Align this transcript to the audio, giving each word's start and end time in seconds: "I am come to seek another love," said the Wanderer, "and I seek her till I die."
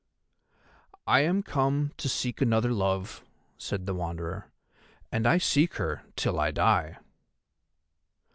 "I 1.05 1.19
am 1.19 1.43
come 1.43 1.91
to 1.97 2.09
seek 2.09 2.41
another 2.41 2.73
love," 2.73 3.23
said 3.59 3.85
the 3.85 3.93
Wanderer, 3.93 4.51
"and 5.11 5.27
I 5.27 5.37
seek 5.37 5.75
her 5.75 6.01
till 6.15 6.39
I 6.39 6.49
die." 6.49 6.97